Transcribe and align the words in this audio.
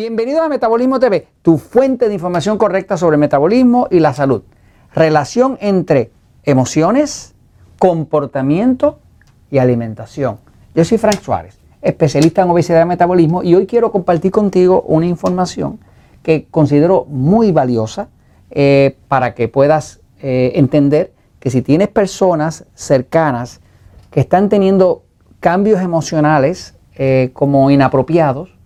Bienvenidos 0.00 0.40
a 0.40 0.48
Metabolismo 0.48 0.98
TV, 0.98 1.28
tu 1.42 1.58
fuente 1.58 2.08
de 2.08 2.14
información 2.14 2.56
correcta 2.56 2.96
sobre 2.96 3.18
metabolismo 3.18 3.86
y 3.90 4.00
la 4.00 4.14
salud. 4.14 4.40
Relación 4.94 5.58
entre 5.60 6.10
emociones, 6.42 7.34
comportamiento 7.78 8.98
y 9.50 9.58
alimentación. 9.58 10.38
Yo 10.74 10.86
soy 10.86 10.96
Frank 10.96 11.20
Suárez, 11.20 11.58
especialista 11.82 12.40
en 12.40 12.48
obesidad 12.48 12.80
y 12.80 12.88
metabolismo, 12.88 13.42
y 13.42 13.54
hoy 13.54 13.66
quiero 13.66 13.92
compartir 13.92 14.32
contigo 14.32 14.80
una 14.86 15.04
información 15.04 15.78
que 16.22 16.46
considero 16.50 17.04
muy 17.04 17.52
valiosa 17.52 18.08
eh, 18.50 18.96
para 19.06 19.34
que 19.34 19.48
puedas 19.48 20.00
eh, 20.22 20.52
entender 20.54 21.12
que 21.40 21.50
si 21.50 21.60
tienes 21.60 21.88
personas 21.88 22.64
cercanas 22.72 23.60
que 24.10 24.20
están 24.20 24.48
teniendo 24.48 25.02
cambios 25.40 25.82
emocionales 25.82 26.74
eh, 26.94 27.28
como 27.34 27.70
inapropiados, 27.70 28.58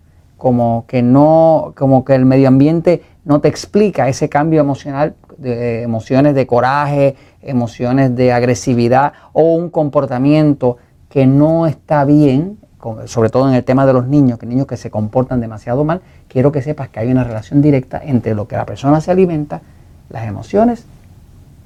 como 0.44 0.84
que 0.86 1.00
no, 1.00 1.72
como 1.74 2.04
que 2.04 2.14
el 2.14 2.26
medio 2.26 2.48
ambiente 2.48 3.02
no 3.24 3.40
te 3.40 3.48
explica 3.48 4.10
ese 4.10 4.28
cambio 4.28 4.60
emocional, 4.60 5.14
de 5.38 5.80
emociones 5.80 6.34
de 6.34 6.46
coraje, 6.46 7.16
emociones 7.40 8.14
de 8.14 8.30
agresividad 8.30 9.14
o 9.32 9.54
un 9.54 9.70
comportamiento 9.70 10.76
que 11.08 11.26
no 11.26 11.66
está 11.66 12.04
bien, 12.04 12.58
sobre 13.06 13.30
todo 13.30 13.48
en 13.48 13.54
el 13.54 13.64
tema 13.64 13.86
de 13.86 13.94
los 13.94 14.06
niños, 14.06 14.38
que 14.38 14.44
niños 14.44 14.66
que 14.66 14.76
se 14.76 14.90
comportan 14.90 15.40
demasiado 15.40 15.82
mal, 15.82 16.02
quiero 16.28 16.52
que 16.52 16.60
sepas 16.60 16.90
que 16.90 17.00
hay 17.00 17.10
una 17.10 17.24
relación 17.24 17.62
directa 17.62 18.02
entre 18.04 18.34
lo 18.34 18.46
que 18.46 18.56
la 18.56 18.66
persona 18.66 19.00
se 19.00 19.10
alimenta, 19.10 19.62
las 20.10 20.26
emociones 20.26 20.84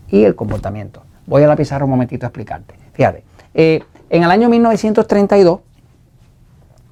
y 0.09 0.23
el 0.23 0.37
comportamiento. 0.37 1.03
Voy 1.27 1.43
a 1.43 1.49
la 1.49 1.57
pizarra 1.57 1.85
un 1.85 1.91
momentito 1.91 2.27
a 2.27 2.29
explicarte. 2.29 2.77
Fíjate, 2.93 3.25
eh, 3.55 3.83
en 4.09 4.23
el 4.23 4.31
año 4.31 4.49
1932, 4.49 5.59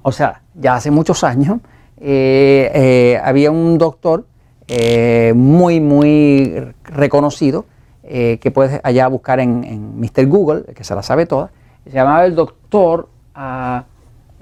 o 0.01 0.11
sea, 0.11 0.41
ya 0.53 0.75
hace 0.75 0.91
muchos 0.91 1.23
años, 1.23 1.59
eh, 1.99 2.71
eh, 2.73 3.21
había 3.23 3.49
un 3.49 3.77
doctor 3.77 4.25
eh, 4.67 5.33
muy, 5.35 5.79
muy 5.79 6.73
reconocido 6.83 7.65
que 8.09 8.51
puedes 8.53 8.79
allá 8.83 9.05
buscar 9.09 9.41
en, 9.41 9.99
Mr. 9.99 10.27
Google, 10.27 10.63
que 10.73 10.85
se 10.85 10.95
la 10.95 11.03
sabe 11.03 11.25
toda. 11.25 11.51
Se 11.83 11.91
llamaba 11.91 12.23
el 12.23 12.35
doctor, 12.35 13.09
ah, 13.35 13.83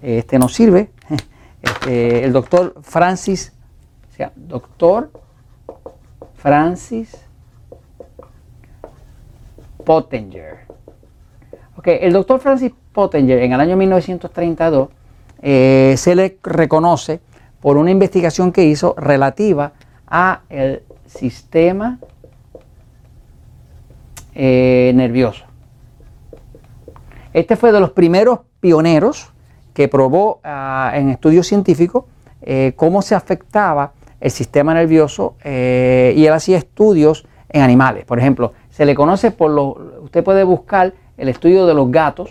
este 0.03 0.38
no 0.38 0.50
sirve, 0.50 0.92
este, 1.64 2.25
el 2.25 2.31
doctor 2.31 2.75
Francis, 2.84 3.53
o 4.12 4.16
sea, 4.16 4.31
doctor 4.36 5.09
Francis 6.36 7.17
Pottinger. 9.84 10.59
Ok, 11.75 11.88
el 11.88 12.14
doctor 12.14 12.40
Francis 12.40 12.72
Pottinger 12.94 13.40
en 13.40 13.53
el 13.53 13.59
año 13.59 13.75
1932 13.78 14.90
se 15.42 16.16
le 16.16 16.38
reconoce 16.44 17.19
por 17.66 17.78
una 17.78 17.90
investigación 17.90 18.52
que 18.52 18.64
hizo 18.64 18.94
relativa 18.96 19.72
a 20.06 20.42
el 20.50 20.84
sistema 21.08 21.98
eh, 24.36 24.92
nervioso. 24.94 25.46
Este 27.34 27.56
fue 27.56 27.72
de 27.72 27.80
los 27.80 27.90
primeros 27.90 28.42
pioneros 28.60 29.34
que 29.74 29.88
probó 29.88 30.42
ah, 30.44 30.92
en 30.94 31.10
estudios 31.10 31.48
científicos 31.48 32.04
eh, 32.44 32.74
cómo 32.76 33.02
se 33.02 33.16
afectaba 33.16 33.94
el 34.20 34.30
sistema 34.30 34.76
nervioso 34.76 35.36
eh, 35.44 36.14
y 36.16 36.28
él 36.28 36.34
hacía 36.34 36.60
estudios 36.60 37.26
en 37.50 37.64
animales. 37.64 38.06
Por 38.06 38.20
ejemplo, 38.20 38.54
se 38.70 38.86
le 38.86 38.94
conoce 38.94 39.32
por 39.32 39.50
lo, 39.50 40.02
usted 40.04 40.24
puede 40.24 40.44
buscar 40.44 40.94
el 41.18 41.30
estudio 41.30 41.66
de 41.66 41.74
los 41.74 41.90
gatos, 41.90 42.30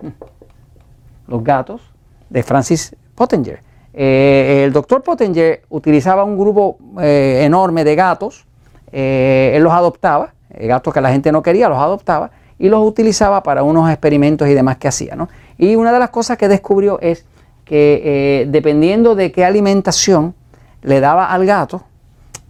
los 1.26 1.42
gatos 1.42 1.80
de 2.30 2.44
Francis 2.44 2.94
Pottinger. 3.16 3.65
Eh, 3.98 4.64
el 4.66 4.74
doctor 4.74 5.02
Pottinger 5.02 5.62
utilizaba 5.70 6.22
un 6.22 6.36
grupo 6.36 6.76
eh, 7.00 7.40
enorme 7.44 7.82
de 7.82 7.94
gatos, 7.96 8.44
eh, 8.92 9.52
él 9.54 9.62
los 9.62 9.72
adoptaba, 9.72 10.34
gatos 10.50 10.92
que 10.92 11.00
la 11.00 11.10
gente 11.10 11.32
no 11.32 11.42
quería, 11.42 11.70
los 11.70 11.78
adoptaba 11.78 12.30
y 12.58 12.68
los 12.68 12.86
utilizaba 12.86 13.42
para 13.42 13.62
unos 13.62 13.90
experimentos 13.90 14.48
y 14.48 14.54
demás 14.54 14.76
que 14.76 14.88
hacía. 14.88 15.16
Y 15.56 15.76
una 15.76 15.92
de 15.92 15.98
las 15.98 16.10
cosas 16.10 16.36
que 16.36 16.46
descubrió 16.46 17.00
es 17.00 17.24
que 17.64 18.46
dependiendo 18.48 19.14
de 19.14 19.32
qué 19.32 19.44
alimentación 19.44 20.34
le 20.82 21.00
daba 21.00 21.32
al 21.32 21.46
gato, 21.46 21.82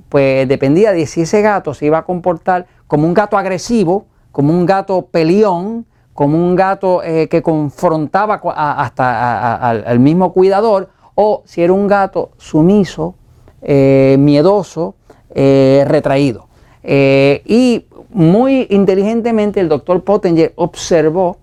pues 0.08 0.46
dependía 0.48 0.92
de 0.92 1.06
si 1.06 1.22
ese 1.22 1.42
gato 1.42 1.74
se 1.74 1.86
iba 1.86 1.98
a 1.98 2.04
comportar 2.04 2.66
como 2.86 3.06
un 3.06 3.14
gato 3.14 3.38
agresivo, 3.38 4.06
como 4.30 4.52
un 4.52 4.66
gato 4.66 5.06
peleón, 5.06 5.86
como 6.12 6.36
un 6.36 6.54
gato 6.54 7.00
que 7.02 7.42
confrontaba 7.42 8.40
hasta 8.54 9.70
al 9.70 9.98
mismo 9.98 10.32
cuidador, 10.32 10.90
o 11.16 11.42
si 11.46 11.62
era 11.62 11.72
un 11.72 11.88
gato 11.88 12.30
sumiso, 12.36 13.16
eh, 13.62 14.16
miedoso, 14.18 14.94
eh, 15.34 15.84
retraído. 15.88 16.46
Eh, 16.84 17.42
y 17.46 17.86
muy 18.10 18.68
inteligentemente 18.70 19.58
el 19.58 19.68
doctor 19.68 20.04
Pottinger 20.04 20.52
observó 20.54 21.38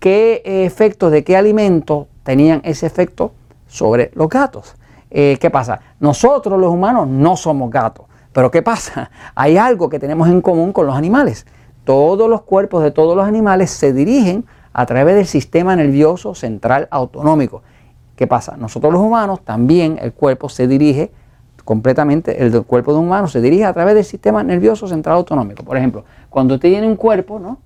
qué 0.00 0.42
efectos 0.44 1.12
de 1.12 1.22
qué 1.22 1.36
alimentos 1.36 2.06
tenían 2.24 2.60
ese 2.64 2.86
efecto 2.86 3.32
sobre 3.68 4.10
los 4.14 4.28
gatos. 4.28 4.74
¿Qué 5.10 5.50
pasa? 5.52 5.78
Nosotros 6.00 6.58
los 6.58 6.72
humanos 6.72 7.06
no 7.06 7.36
somos 7.36 7.70
gatos, 7.70 8.06
pero 8.32 8.50
¿qué 8.50 8.62
pasa? 8.62 9.10
Hay 9.34 9.58
algo 9.58 9.90
que 9.90 9.98
tenemos 9.98 10.26
en 10.28 10.40
común 10.40 10.72
con 10.72 10.86
los 10.86 10.96
animales. 10.96 11.46
Todos 11.84 12.30
los 12.30 12.42
cuerpos 12.42 12.82
de 12.82 12.90
todos 12.90 13.14
los 13.14 13.26
animales 13.26 13.70
se 13.70 13.92
dirigen 13.92 14.46
a 14.72 14.86
través 14.86 15.16
del 15.16 15.26
sistema 15.26 15.76
nervioso 15.76 16.34
central 16.34 16.88
autonómico. 16.90 17.62
¿Qué 18.16 18.26
pasa? 18.26 18.56
Nosotros 18.56 18.92
los 18.92 19.02
humanos 19.02 19.40
también 19.44 19.98
el 20.00 20.12
cuerpo 20.12 20.48
se 20.48 20.68
dirige 20.68 21.10
completamente, 21.64 22.44
el 22.44 22.62
cuerpo 22.64 22.92
de 22.92 22.98
un 22.98 23.06
humano 23.06 23.28
se 23.28 23.40
dirige 23.40 23.64
a 23.64 23.72
través 23.72 23.94
del 23.94 24.04
sistema 24.04 24.42
nervioso 24.42 24.86
central 24.86 25.16
autonómico. 25.16 25.62
Por 25.64 25.76
ejemplo, 25.76 26.04
cuando 26.28 26.54
usted 26.54 26.70
tiene 26.70 26.86
un 26.86 26.96
cuerpo, 26.96 27.38
¿no? 27.38 27.58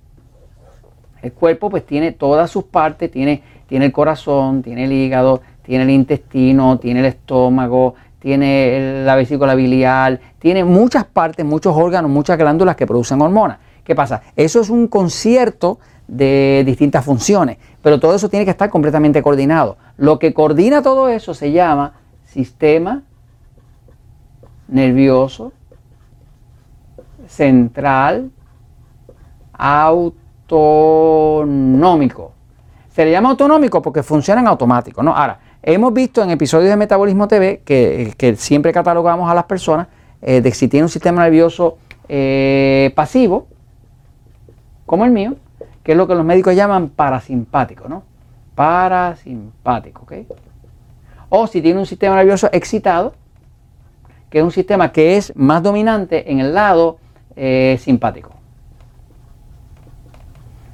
El 1.21 1.33
cuerpo 1.33 1.69
pues 1.69 1.85
tiene 1.85 2.11
todas 2.11 2.49
sus 2.49 2.65
partes, 2.65 3.11
tiene, 3.11 3.41
tiene 3.67 3.85
el 3.85 3.91
corazón, 3.91 4.61
tiene 4.61 4.85
el 4.85 4.91
hígado, 4.91 5.41
tiene 5.63 5.83
el 5.83 5.89
intestino, 5.89 6.77
tiene 6.77 6.99
el 7.01 7.07
estómago, 7.07 7.95
tiene 8.19 9.03
la 9.03 9.15
vesícula 9.15 9.55
biliar, 9.55 10.19
tiene 10.39 10.63
muchas 10.63 11.05
partes, 11.05 11.45
muchos 11.45 11.75
órganos, 11.75 12.09
muchas 12.09 12.37
glándulas 12.37 12.75
que 12.75 12.85
producen 12.85 13.21
hormonas. 13.21 13.57
¿Qué 13.83 13.95
pasa? 13.95 14.21
Eso 14.35 14.61
es 14.61 14.69
un 14.69 14.87
concierto 14.87 15.79
de 16.07 16.63
distintas 16.65 17.03
funciones, 17.03 17.57
pero 17.81 17.99
todo 17.99 18.15
eso 18.15 18.29
tiene 18.29 18.45
que 18.45 18.51
estar 18.51 18.69
completamente 18.69 19.21
coordinado. 19.21 19.77
Lo 19.97 20.19
que 20.19 20.33
coordina 20.33 20.81
todo 20.81 21.09
eso 21.09 21.33
se 21.33 21.51
llama 21.51 21.93
sistema 22.25 23.03
nervioso 24.67 25.51
central 27.27 28.31
autonómico. 29.53 30.71
Se 32.89 33.05
le 33.05 33.11
llama 33.11 33.29
autonómico 33.29 33.81
porque 33.81 34.03
funciona 34.03 34.41
en 34.41 34.47
automático. 34.47 35.03
¿no? 35.03 35.15
Ahora, 35.15 35.39
hemos 35.61 35.93
visto 35.93 36.23
en 36.23 36.31
episodios 36.31 36.69
de 36.69 36.77
Metabolismo 36.77 37.27
TV 37.27 37.61
que, 37.63 38.35
siempre 38.37 38.71
catalogamos 38.71 39.29
a 39.29 39.33
las 39.33 39.43
personas 39.45 39.87
eh, 40.21 40.41
de 40.41 40.51
si 40.51 40.67
tiene 40.67 40.85
un 40.85 40.89
sistema 40.89 41.23
nervioso 41.23 41.77
eh, 42.09 42.91
pasivo, 42.95 43.47
como 44.85 45.05
el 45.05 45.11
mío, 45.11 45.35
que 45.87 45.93
es 45.93 45.97
lo 45.97 46.05
que 46.05 46.15
los 46.15 46.25
médicos 46.25 46.53
llaman 46.53 46.89
parasimpático, 46.89 47.87
¿no? 47.87 48.03
Parasimpático, 48.55 50.01
¿ok? 50.01 50.13
O 51.29 51.47
si 51.47 51.61
tiene 51.61 51.79
un 51.79 51.85
sistema 51.85 52.17
nervioso 52.17 52.49
excitado, 52.51 53.13
que 54.29 54.39
es 54.39 54.43
un 54.43 54.51
sistema 54.51 54.91
que 54.91 55.15
es 55.15 55.33
más 55.37 55.63
dominante 55.63 56.29
en 56.29 56.41
el 56.41 56.53
lado 56.53 56.97
eh, 57.37 57.77
simpático. 57.79 58.31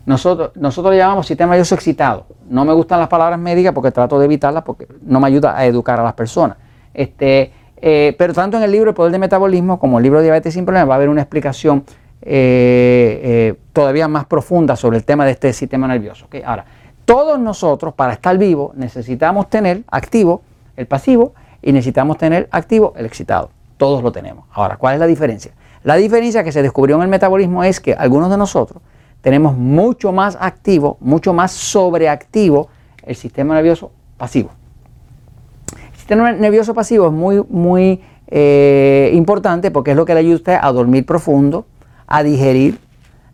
Nosotros, 0.08 0.50
nosotros 0.56 0.94
le 0.94 0.98
llamamos 0.98 1.28
sistema 1.28 1.52
nervioso 1.52 1.76
excitado. 1.76 2.26
No 2.50 2.66
me 2.66 2.74
gustan 2.74 3.00
las 3.00 3.08
palabras 3.08 3.38
médicas 3.38 3.72
porque 3.72 3.92
trato 3.92 4.18
de 4.18 4.26
evitarlas 4.26 4.64
porque 4.64 4.88
no 5.04 5.20
me 5.20 5.28
ayuda 5.28 5.56
a 5.56 5.64
educar 5.68 6.00
a 6.00 6.04
las 6.04 6.14
personas. 6.14 6.58
Este, 6.92 7.54
eh, 7.78 8.16
pero 8.18 8.34
tanto 8.34 8.58
en 8.58 8.64
el 8.64 8.72
libro 8.72 8.90
El 8.90 8.96
Poder 8.96 9.12
del 9.12 9.22
Metabolismo 9.22 9.78
como 9.78 10.00
el 10.00 10.04
libro 10.06 10.24
Diabetes 10.24 10.56
sin 10.56 10.66
Problemas 10.66 10.90
va 10.90 10.96
a 10.96 10.98
haber 10.98 11.10
una 11.10 11.22
explicación 11.22 11.84
eh, 12.26 13.20
eh, 13.24 13.56
todavía 13.74 14.08
más 14.08 14.26
profunda 14.26 14.78
sobre 14.78 14.98
el 14.98 15.04
tema 15.04 15.26
de 15.26 15.32
este 15.32 15.52
sistema 15.52 15.88
nervioso. 15.88 16.28
Ahora, 16.46 16.66
todos 17.04 17.38
nosotros 17.38 17.94
para 17.94 18.14
estar 18.14 18.38
vivos 18.38 18.74
necesitamos 18.76 19.50
tener 19.50 19.84
activo 19.92 20.42
el 20.78 20.88
pasivo 20.88 21.34
y 21.62 21.74
necesitamos 21.74 22.18
tener 22.18 22.48
activo 22.52 22.94
el 22.96 23.06
excitado. 23.06 23.50
Todos 23.76 24.02
lo 24.02 24.14
tenemos. 24.14 24.46
Ahora, 24.54 24.78
¿cuál 24.78 24.94
es 24.94 25.00
la 25.02 25.08
diferencia? 25.08 25.52
La 25.84 25.96
diferencia 25.96 26.46
que 26.46 26.54
se 26.54 26.62
descubrió 26.62 26.96
en 26.96 27.02
el 27.02 27.10
metabolismo 27.10 27.62
es 27.66 27.82
que 27.82 27.94
algunos 27.94 28.30
de 28.30 28.38
nosotros 28.38 28.82
tenemos 29.22 29.58
mucho 29.58 30.14
más 30.14 30.38
activo, 30.40 30.98
mucho 31.02 31.34
más 31.34 31.52
sobreactivo 31.52 32.70
el 33.04 33.16
sistema 33.18 33.56
nervioso 33.56 33.92
pasivo. 34.18 34.52
El 35.76 35.98
sistema 35.98 36.32
nervioso 36.32 36.74
pasivo 36.74 37.08
es 37.08 37.14
muy, 37.14 37.44
muy 37.50 38.02
eh, 38.28 39.12
importante 39.14 39.72
porque 39.72 39.92
es 39.92 39.98
lo 39.98 40.06
que 40.06 40.14
le 40.14 40.22
ayuda 40.22 40.34
a 40.34 40.38
usted 40.38 40.58
a 40.62 40.72
dormir 40.72 41.06
profundo, 41.06 41.66
a 42.14 42.22
digerir, 42.22 42.78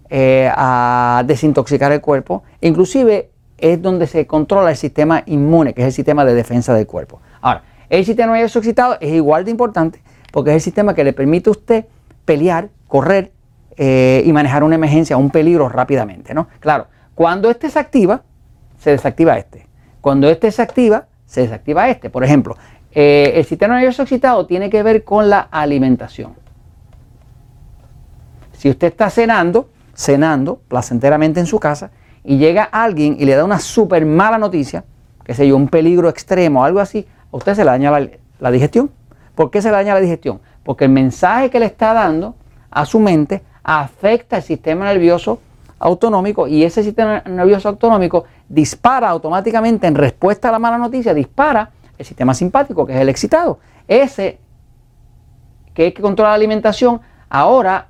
eh, 0.10 0.50
a 0.56 1.24
desintoxicar 1.28 1.92
el 1.92 2.00
cuerpo. 2.00 2.44
Inclusive 2.62 3.30
es 3.58 3.82
donde 3.82 4.08
se 4.08 4.26
controla 4.26 4.70
el 4.70 4.78
sistema 4.78 5.22
inmune, 5.26 5.74
que 5.74 5.82
es 5.82 5.88
el 5.88 5.94
sistema 5.94 6.24
de 6.24 6.34
defensa 6.34 6.74
del 6.74 6.88
cuerpo. 6.88 7.20
Ahora, 7.42 7.64
El 7.90 8.06
sistema 8.06 8.34
nervioso 8.34 8.60
excitado 8.60 8.98
es 9.02 9.12
igual 9.12 9.44
de 9.46 9.52
importante 9.52 10.00
porque 10.32 10.52
es 10.52 10.56
el 10.58 10.62
sistema 10.62 10.94
que 10.94 11.04
le 11.04 11.12
permite 11.12 11.50
a 11.50 11.52
usted 11.52 11.86
pelear, 12.24 12.70
correr 12.88 13.32
eh, 13.76 14.22
y 14.24 14.32
manejar 14.32 14.64
una 14.64 14.76
emergencia, 14.76 15.18
un 15.18 15.32
peligro 15.32 15.68
rápidamente. 15.70 16.36
¿no? 16.36 16.48
Claro, 16.60 16.86
cuando 17.16 17.50
este 17.50 17.68
se 17.70 17.80
activa, 17.80 18.22
se 18.78 18.92
desactiva 18.92 19.38
este. 19.40 19.66
Cuando 20.02 20.30
este 20.30 20.52
se 20.52 20.62
activa, 20.62 21.08
se 21.26 21.42
desactiva 21.42 21.90
este. 21.90 22.12
Por 22.12 22.24
ejemplo, 22.24 22.56
eh, 22.92 23.34
el 23.36 23.46
sistema 23.46 23.74
nervioso 23.74 24.04
excitado 24.04 24.46
tiene 24.46 24.70
que 24.70 24.84
ver 24.84 25.04
con 25.04 25.30
la 25.30 25.40
alimentación. 25.40 26.36
Si 28.60 28.70
usted 28.70 28.88
está 28.88 29.10
cenando, 29.10 29.70
cenando 29.96 30.60
placenteramente 30.68 31.40
en 31.40 31.46
su 31.46 31.62
casa, 31.62 31.92
y 32.26 32.38
llega 32.40 32.64
alguien 32.64 33.16
y 33.18 33.24
le 33.24 33.34
da 33.34 33.46
una 33.46 33.58
súper 33.58 34.06
mala 34.06 34.38
noticia, 34.38 34.84
que 35.24 35.34
sé 35.34 35.48
yo, 35.48 35.56
un 35.56 35.70
peligro 35.70 36.10
extremo, 36.10 36.66
algo 36.66 36.82
así, 36.82 37.08
a 37.32 37.38
usted 37.38 37.56
se 37.56 37.64
le 37.64 37.72
daña 37.72 37.90
la, 38.38 38.52
digestión. 38.52 38.92
¿Por 39.34 39.50
qué 39.50 39.62
se 39.62 39.70
le 39.70 39.78
daña 39.78 39.94
la 39.94 40.02
digestión? 40.02 40.42
Porque 40.64 40.84
el 40.84 40.92
mensaje 40.92 41.50
que 41.50 41.58
le 41.62 41.68
está 41.68 41.94
dando 41.94 42.36
a 42.70 42.86
su 42.86 43.00
mente 43.00 43.44
afecta 43.64 44.36
el 44.36 44.44
sistema 44.44 44.84
nervioso 44.84 45.40
autonómico 45.80 46.46
y 46.46 46.66
ese 46.66 46.84
sistema 46.84 47.24
nervioso 47.26 47.70
autonómico 47.70 48.26
dispara 48.50 49.08
automáticamente 49.08 49.88
en 49.88 49.96
respuesta 49.96 50.50
a 50.50 50.52
la 50.52 50.60
mala 50.60 50.78
noticia, 50.78 51.14
dispara 51.14 51.72
el 51.98 52.06
sistema 52.06 52.34
simpático, 52.34 52.86
que 52.86 52.94
es 52.94 53.00
el 53.00 53.08
excitado. 53.08 53.60
Ese 53.88 54.38
que 55.74 55.88
es 55.88 55.94
que 55.94 56.02
controla 56.02 56.32
la 56.32 56.36
alimentación, 56.36 57.00
ahora 57.30 57.88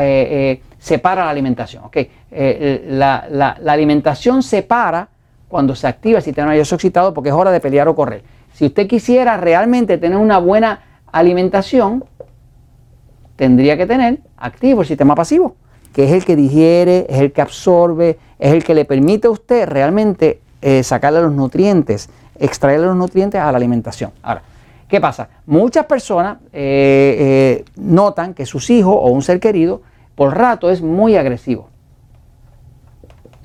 eh, 0.00 0.28
eh, 0.30 0.62
separa 0.78 1.24
la 1.24 1.30
alimentación. 1.30 1.84
Eh, 1.92 2.86
la, 2.88 3.56
alimentación 3.66 4.42
separa 4.42 5.08
cuando 5.48 5.74
se 5.74 5.86
activa 5.86 6.18
el 6.18 6.24
sistema 6.24 6.48
nervioso 6.48 6.76
excitado 6.76 7.12
porque 7.12 7.28
es 7.28 7.34
hora 7.34 7.50
de 7.50 7.60
pelear 7.60 7.88
o 7.88 7.94
correr. 7.94 8.22
Si 8.54 8.66
usted 8.66 8.86
quisiera 8.86 9.36
realmente 9.36 9.98
tener 9.98 10.18
una 10.18 10.38
buena 10.38 10.80
alimentación, 11.12 12.04
tendría 13.36 13.76
que 13.76 13.86
tener 13.86 14.20
activo 14.36 14.82
el 14.82 14.86
sistema 14.86 15.14
pasivo, 15.14 15.56
que 15.92 16.04
es 16.04 16.12
el 16.12 16.24
que 16.24 16.36
digiere, 16.36 17.06
es 17.08 17.20
el 17.20 17.32
que 17.32 17.40
absorbe, 17.42 18.18
es 18.38 18.52
el 18.52 18.64
que 18.64 18.74
le 18.74 18.84
permite 18.84 19.28
a 19.28 19.30
usted 19.30 19.68
realmente 19.68 20.40
sacarle 20.82 21.22
los 21.22 21.32
nutrientes, 21.32 22.10
extraerle 22.38 22.86
los 22.86 22.96
nutrientes 22.96 23.40
a 23.40 23.50
la 23.50 23.56
alimentación. 23.56 24.12
Ahora, 24.22 24.42
¿qué 24.90 25.00
pasa? 25.00 25.28
Muchas 25.46 25.86
personas 25.86 26.38
eh, 26.52 27.64
notan 27.76 28.34
que 28.34 28.44
sus 28.44 28.68
hijos 28.70 28.94
o 28.94 29.08
un 29.08 29.22
ser 29.22 29.40
querido 29.40 29.82
por 30.14 30.36
rato 30.36 30.70
es 30.70 30.82
muy 30.82 31.16
agresivo 31.16 31.70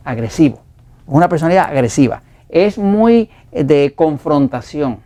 agresivo, 0.06 0.60
una 1.08 1.28
personalidad 1.28 1.66
agresiva, 1.66 2.22
es 2.48 2.78
muy 2.78 3.30
de 3.52 3.94
confrontación. 3.96 5.00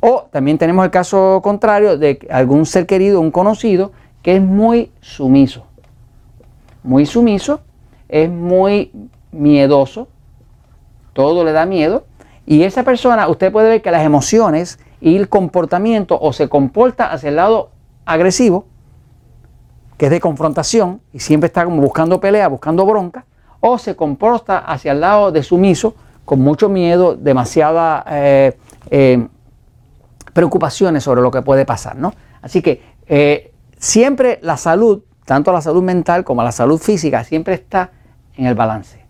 O 0.00 0.26
también 0.32 0.58
tenemos 0.58 0.84
el 0.84 0.90
caso 0.90 1.40
contrario 1.42 1.96
de 1.96 2.26
algún 2.28 2.66
ser 2.66 2.86
querido, 2.86 3.20
un 3.20 3.30
conocido, 3.30 3.92
que 4.20 4.36
es 4.36 4.42
muy 4.42 4.90
sumiso. 5.00 5.64
Muy 6.82 7.06
sumiso, 7.06 7.60
es 8.08 8.28
muy 8.28 8.90
miedoso, 9.30 10.08
todo 11.12 11.44
le 11.44 11.52
da 11.52 11.66
miedo. 11.66 12.04
Y 12.46 12.64
esa 12.64 12.82
persona, 12.82 13.28
usted 13.28 13.52
puede 13.52 13.68
ver 13.68 13.82
que 13.82 13.90
las 13.90 14.04
emociones 14.04 14.78
y 15.00 15.16
el 15.16 15.28
comportamiento 15.28 16.18
o 16.20 16.32
se 16.32 16.48
comporta 16.48 17.12
hacia 17.12 17.28
el 17.28 17.36
lado 17.36 17.70
agresivo 18.04 18.66
que 20.02 20.06
es 20.06 20.10
de 20.10 20.20
confrontación 20.20 21.00
y 21.12 21.20
siempre 21.20 21.46
está 21.46 21.64
como 21.64 21.80
buscando 21.80 22.20
pelea, 22.20 22.48
buscando 22.48 22.84
bronca, 22.84 23.24
o 23.60 23.78
se 23.78 23.94
comporta 23.94 24.58
hacia 24.58 24.90
el 24.90 25.00
lado 25.00 25.30
de 25.30 25.44
sumiso 25.44 25.94
con 26.24 26.40
mucho 26.40 26.68
miedo, 26.68 27.14
demasiada 27.14 28.04
eh, 28.10 28.58
eh, 28.90 29.28
preocupaciones 30.32 31.04
sobre 31.04 31.22
lo 31.22 31.30
que 31.30 31.42
puede 31.42 31.64
pasar. 31.64 31.94
¿no? 31.94 32.14
Así 32.40 32.62
que 32.62 32.82
eh, 33.06 33.52
siempre 33.78 34.40
la 34.42 34.56
salud, 34.56 35.02
tanto 35.24 35.52
la 35.52 35.60
salud 35.60 35.84
mental 35.84 36.24
como 36.24 36.42
la 36.42 36.50
salud 36.50 36.80
física, 36.80 37.22
siempre 37.22 37.54
está 37.54 37.92
en 38.36 38.46
el 38.46 38.56
balance. 38.56 39.01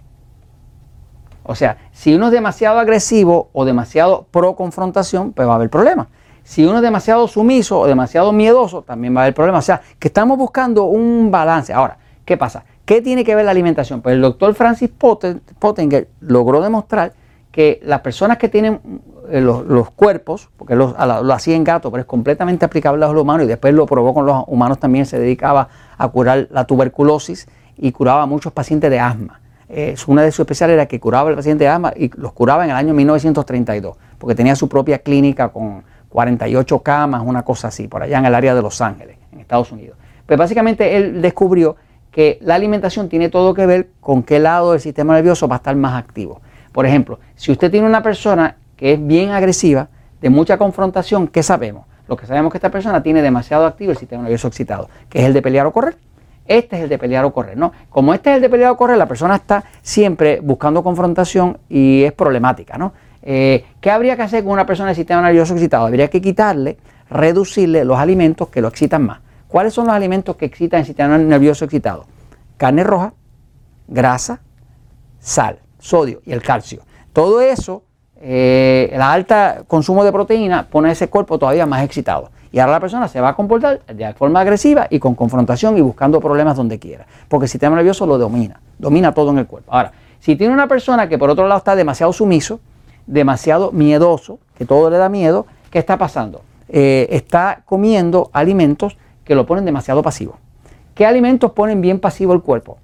O 1.44 1.54
sea, 1.54 1.78
si 1.92 2.14
uno 2.14 2.26
es 2.26 2.32
demasiado 2.32 2.78
agresivo 2.78 3.48
o 3.52 3.64
demasiado 3.64 4.26
pro 4.30 4.54
confrontación, 4.54 5.32
pues 5.32 5.46
va 5.48 5.52
a 5.52 5.56
haber 5.56 5.70
problemas. 5.70 6.08
Si 6.44 6.64
uno 6.64 6.76
es 6.76 6.82
demasiado 6.82 7.28
sumiso 7.28 7.80
o 7.80 7.86
demasiado 7.86 8.32
miedoso, 8.32 8.82
también 8.82 9.14
va 9.14 9.20
a 9.20 9.24
haber 9.24 9.34
problemas. 9.34 9.64
O 9.64 9.66
sea, 9.66 9.82
que 9.98 10.08
estamos 10.08 10.38
buscando 10.38 10.84
un 10.84 11.30
balance. 11.30 11.72
Ahora, 11.72 11.98
¿qué 12.24 12.36
pasa? 12.36 12.64
¿Qué 12.84 13.00
tiene 13.00 13.24
que 13.24 13.34
ver 13.34 13.44
la 13.44 13.52
alimentación? 13.52 14.02
Pues 14.02 14.14
el 14.16 14.22
doctor 14.22 14.54
Francis 14.54 14.90
Pottinger 14.90 16.08
logró 16.20 16.60
demostrar 16.60 17.12
que 17.52 17.80
las 17.84 18.00
personas 18.00 18.38
que 18.38 18.48
tienen 18.48 18.80
eh, 19.28 19.40
los, 19.40 19.90
cuerpos, 19.90 20.50
porque 20.56 20.74
lo, 20.74 20.96
hacía 21.32 21.54
en 21.54 21.62
gato, 21.62 21.90
pero 21.90 22.00
es 22.00 22.06
completamente 22.06 22.64
aplicable 22.64 23.04
a 23.04 23.08
los 23.08 23.22
humanos 23.22 23.44
y 23.44 23.48
después 23.48 23.72
lo 23.72 23.86
probó 23.86 24.14
con 24.14 24.26
los 24.26 24.42
humanos 24.46 24.78
también, 24.78 25.06
se 25.06 25.18
dedicaba 25.18 25.68
a 25.96 26.08
curar 26.08 26.48
la 26.50 26.64
tuberculosis 26.66 27.46
y 27.76 27.92
curaba 27.92 28.22
a 28.22 28.26
muchos 28.26 28.52
pacientes 28.52 28.90
de 28.90 28.98
asma. 28.98 29.41
Eh, 29.74 29.96
una 30.06 30.20
de 30.20 30.30
sus 30.30 30.40
especiales 30.40 30.74
era 30.74 30.84
que 30.84 31.00
curaba 31.00 31.30
al 31.30 31.36
paciente 31.36 31.64
de 31.64 31.70
asma 31.70 31.94
y 31.96 32.10
los 32.20 32.34
curaba 32.34 32.62
en 32.64 32.70
el 32.70 32.76
año 32.76 32.92
1932, 32.92 33.96
porque 34.19 34.34
tenía 34.34 34.54
su 34.54 34.69
propia 34.69 34.98
clínica 34.98 35.48
con 35.48 35.82
48 36.10 36.78
camas, 36.80 37.22
una 37.24 37.42
cosa 37.42 37.69
así, 37.69 37.88
por 37.88 38.02
allá 38.02 38.19
en 38.19 38.26
el 38.26 38.34
área 38.34 38.54
de 38.54 38.60
Los 38.60 38.82
Ángeles, 38.82 39.16
en 39.32 39.40
Estados 39.40 39.72
Unidos. 39.72 39.96
Pues 40.26 40.38
básicamente 40.38 40.94
él 40.98 41.22
descubrió 41.22 41.76
que 42.10 42.38
la 42.42 42.56
alimentación 42.56 43.08
tiene 43.08 43.30
todo 43.30 43.54
que 43.54 43.64
ver 43.64 43.88
con 44.02 44.22
qué 44.22 44.38
lado 44.38 44.72
del 44.72 44.80
sistema 44.82 45.14
nervioso 45.14 45.48
va 45.48 45.56
a 45.56 45.58
estar 45.58 45.75
más 45.75 45.94
activo. 45.94 46.42
Por 46.70 46.84
ejemplo, 46.84 47.18
si 47.34 47.50
usted 47.50 47.70
tiene 47.70 47.86
una 47.86 48.02
persona 48.02 48.56
que 48.76 48.92
es 48.92 49.06
bien 49.06 49.30
agresiva, 49.30 49.88
de 50.20 50.28
mucha 50.28 50.58
confrontación, 50.58 51.28
¿qué 51.28 51.42
sabemos? 51.42 51.86
Lo 52.08 52.16
que 52.18 52.26
sabemos 52.26 52.50
es 52.50 52.52
que 52.52 52.58
esta 52.58 52.70
persona 52.70 53.02
tiene 53.02 53.22
demasiado 53.22 53.64
activo 53.64 53.92
el 53.92 53.96
sistema 53.96 54.22
nervioso 54.25 54.48
excitado, 54.48 54.90
que 55.08 55.20
es 55.20 55.25
el 55.25 55.32
de 55.32 55.40
pelear 55.40 55.66
o 55.66 55.72
correr. 55.72 55.96
Este 56.46 56.76
es 56.76 56.82
el 56.82 56.88
de 56.88 56.98
pelear 56.98 57.24
o 57.24 57.32
correr, 57.32 57.56
¿no? 57.56 57.72
Como 57.88 58.12
este 58.14 58.30
es 58.30 58.36
el 58.36 58.42
de 58.42 58.50
pelear 58.50 58.72
o 58.72 58.76
correr, 58.76 58.96
la 58.96 59.06
persona 59.06 59.36
está 59.36 59.64
siempre 59.80 60.40
buscando 60.40 60.82
confrontación 60.82 61.58
y 61.68 62.02
es 62.02 62.12
problemática, 62.12 62.76
¿no? 62.76 62.92
Eh, 63.22 63.64
¿Qué 63.80 63.90
habría 63.90 64.16
que 64.16 64.22
hacer 64.22 64.42
con 64.42 64.52
una 64.52 64.66
persona 64.66 64.88
de 64.88 64.96
sistema 64.96 65.22
nervioso 65.22 65.54
excitado? 65.54 65.87
Habría 65.87 66.08
que 66.08 66.20
quitarle, 66.20 66.78
reducirle 67.08 67.84
los 67.84 67.99
alimentos 67.99 68.49
que 68.49 68.61
lo 68.61 68.68
excitan 68.68 69.04
más. 69.04 69.20
¿Cuáles 69.46 69.75
son 69.75 69.87
los 69.87 69.94
alimentos 69.94 70.37
que 70.37 70.46
excitan 70.46 70.80
el 70.80 70.87
sistema 70.87 71.16
nervioso 71.18 71.64
excitado? 71.64 72.06
Carne 72.56 72.82
roja, 72.82 73.14
grasa, 73.87 74.40
sal, 75.20 75.61
sodio 75.78 76.22
y 76.25 76.32
el 76.32 76.42
calcio. 76.42 76.82
Todo 77.12 77.40
eso, 77.40 77.84
eh, 78.20 78.90
el 78.92 79.02
alto 79.02 79.34
consumo 79.68 80.04
de 80.04 80.11
proteína 80.11 80.68
pone 80.68 80.90
ese 80.90 81.08
cuerpo 81.08 81.38
todavía 81.38 81.66
más 81.66 81.84
excitado. 81.84 82.30
Y 82.52 82.59
ahora 82.59 82.73
la 82.73 82.80
persona 82.80 83.09
se 83.09 83.21
va 83.21 83.30
a 83.30 83.35
comportar 83.35 83.80
de 83.87 84.12
forma 84.12 84.40
agresiva 84.40 84.87
y 84.90 84.99
con 84.99 85.14
confrontación 85.14 85.76
y 85.78 85.80
buscando 85.80 86.21
problemas 86.21 86.56
donde 86.56 86.78
quiera. 86.78 87.06
Porque 87.28 87.47
el 87.47 87.49
sistema 87.49 87.75
nervioso 87.75 88.06
lo 88.06 88.18
domina, 88.18 88.61
domina 88.78 89.12
todo 89.12 89.30
en 89.30 89.38
el 89.38 89.47
cuerpo. 89.47 89.73
Ahora, 89.73 89.92
si 90.21 90.37
tiene 90.37 90.52
una 90.52 90.68
persona 90.68 91.09
que 91.09 91.18
por 91.18 91.30
otro 91.30 91.49
lado 91.49 91.59
está 91.59 91.75
demasiado 91.75 92.12
sumiso, 92.12 92.61
demasiado 93.06 93.73
miedoso, 93.73 94.38
que 94.56 94.66
todo 94.66 94.90
le 94.90 94.99
da 94.99 95.09
miedo, 95.09 95.47
¿qué 95.71 95.78
está 95.78 95.97
pasando? 95.97 96.42
Eh, 96.68 97.09
está 97.11 97.62
comiendo 97.64 98.30
alimentos 98.32 98.97
que 99.25 99.35
lo 99.35 99.47
ponen 99.47 99.64
demasiado 99.64 100.02
pasivo. 100.02 100.37
¿Qué 100.94 101.06
alimentos 101.06 101.52
ponen 101.52 101.80
bien 101.80 101.99
pasivo 101.99 102.35
el 102.35 102.42
cuerpo? 102.42 102.76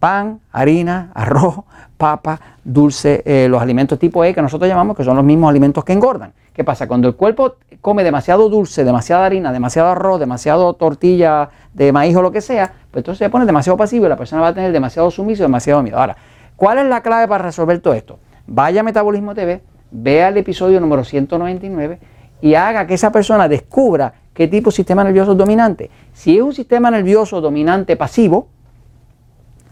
Pan, 0.00 0.40
harina, 0.50 1.12
arroz, 1.14 1.60
papa, 1.96 2.40
dulce, 2.64 3.22
eh, 3.24 3.46
los 3.48 3.62
alimentos 3.62 3.98
tipo 3.98 4.24
E 4.24 4.34
que 4.34 4.42
nosotros 4.42 4.68
llamamos 4.68 4.96
que 4.96 5.04
son 5.04 5.14
los 5.14 5.24
mismos 5.24 5.48
alimentos 5.50 5.84
que 5.84 5.92
engordan. 5.92 6.32
¿Qué 6.52 6.64
pasa? 6.64 6.88
Cuando 6.88 7.06
el 7.06 7.14
cuerpo 7.14 7.54
come 7.80 8.02
demasiado 8.02 8.48
dulce, 8.48 8.82
demasiada 8.82 9.26
harina, 9.26 9.52
demasiado 9.52 9.90
arroz, 9.90 10.18
demasiado 10.18 10.72
tortilla 10.74 11.50
de 11.72 11.92
maíz 11.92 12.16
o 12.16 12.22
lo 12.22 12.32
que 12.32 12.40
sea, 12.40 12.72
pues 12.90 13.02
entonces 13.02 13.18
se 13.18 13.30
pone 13.30 13.46
demasiado 13.46 13.76
pasivo 13.76 14.06
y 14.06 14.08
la 14.08 14.16
persona 14.16 14.42
va 14.42 14.48
a 14.48 14.54
tener 14.54 14.72
demasiado 14.72 15.08
sumiso, 15.12 15.44
demasiado 15.44 15.82
miedo. 15.82 15.98
Ahora, 15.98 16.16
¿cuál 16.56 16.78
es 16.78 16.86
la 16.86 17.02
clave 17.02 17.28
para 17.28 17.44
resolver 17.44 17.78
todo 17.78 17.94
esto? 17.94 18.18
vaya 18.50 18.80
a 18.80 18.82
Metabolismo 18.82 19.34
TV, 19.34 19.62
vea 19.92 20.28
el 20.28 20.36
episodio 20.36 20.80
número 20.80 21.04
199 21.04 21.98
y 22.42 22.54
haga 22.54 22.86
que 22.86 22.94
esa 22.94 23.12
persona 23.12 23.48
descubra 23.48 24.12
qué 24.34 24.48
tipo 24.48 24.70
de 24.70 24.76
sistema 24.76 25.04
nervioso 25.04 25.32
es 25.32 25.38
dominante. 25.38 25.88
Si 26.12 26.36
es 26.36 26.42
un 26.42 26.52
sistema 26.52 26.90
nervioso 26.90 27.40
dominante 27.40 27.96
pasivo, 27.96 28.48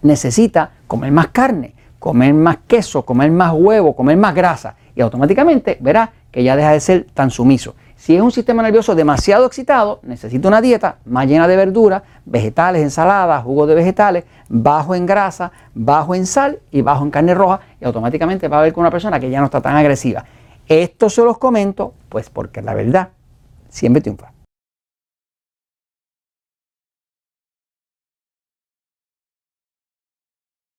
necesita 0.02 0.70
comer 0.86 1.12
más 1.12 1.28
carne, 1.28 1.74
comer 1.98 2.34
más 2.34 2.58
queso, 2.66 3.04
comer 3.04 3.30
más 3.30 3.52
huevo, 3.52 3.94
comer 3.94 4.16
más 4.16 4.34
grasa 4.34 4.76
y 4.94 5.00
automáticamente 5.00 5.78
verá 5.80 6.12
que 6.30 6.42
ya 6.42 6.56
deja 6.56 6.72
de 6.72 6.80
ser 6.80 7.06
tan 7.14 7.30
sumiso. 7.30 7.74
Si 7.96 8.14
es 8.14 8.22
un 8.22 8.30
sistema 8.30 8.62
nervioso 8.62 8.94
demasiado 8.94 9.44
excitado, 9.46 9.98
necesita 10.04 10.46
una 10.46 10.60
dieta 10.60 10.98
más 11.04 11.26
llena 11.26 11.48
de 11.48 11.56
verduras, 11.56 12.02
vegetales, 12.24 12.82
ensaladas, 12.82 13.42
jugos 13.42 13.66
de 13.66 13.74
vegetales, 13.74 14.24
bajo 14.48 14.94
en 14.94 15.04
grasa, 15.04 15.50
bajo 15.74 16.14
en 16.14 16.24
sal 16.26 16.60
y 16.70 16.82
bajo 16.82 17.04
en 17.04 17.10
carne 17.10 17.34
roja 17.34 17.60
y 17.80 17.84
automáticamente 17.84 18.46
va 18.46 18.60
a 18.60 18.62
ver 18.62 18.72
con 18.72 18.82
una 18.82 18.90
persona 18.90 19.18
que 19.18 19.30
ya 19.30 19.40
no 19.40 19.46
está 19.46 19.60
tan 19.60 19.76
agresiva. 19.76 20.24
Esto 20.68 21.10
se 21.10 21.22
los 21.22 21.38
comento 21.38 21.94
pues 22.08 22.30
porque 22.30 22.62
la 22.62 22.74
verdad 22.74 23.08
siempre 23.68 24.00
triunfa. 24.00 24.37